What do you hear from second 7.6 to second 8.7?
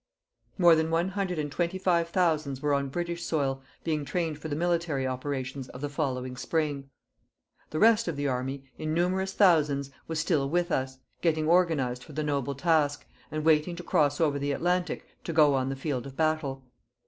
The rest of the army,